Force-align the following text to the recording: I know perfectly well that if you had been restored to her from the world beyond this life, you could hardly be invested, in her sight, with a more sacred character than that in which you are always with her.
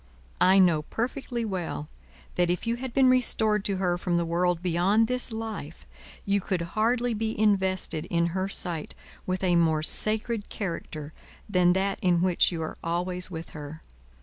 I 0.41 0.57
know 0.57 0.81
perfectly 0.81 1.45
well 1.45 1.87
that 2.33 2.49
if 2.49 2.65
you 2.65 2.77
had 2.77 2.91
been 2.91 3.07
restored 3.07 3.63
to 3.65 3.77
her 3.77 3.99
from 3.99 4.17
the 4.17 4.25
world 4.25 4.63
beyond 4.63 5.05
this 5.05 5.31
life, 5.31 5.85
you 6.25 6.41
could 6.41 6.63
hardly 6.73 7.13
be 7.13 7.39
invested, 7.39 8.05
in 8.05 8.25
her 8.33 8.49
sight, 8.49 8.95
with 9.27 9.43
a 9.43 9.55
more 9.55 9.83
sacred 9.83 10.49
character 10.49 11.13
than 11.47 11.73
that 11.73 11.99
in 12.01 12.23
which 12.23 12.51
you 12.51 12.63
are 12.63 12.79
always 12.83 13.29
with 13.29 13.51
her. 13.51 13.83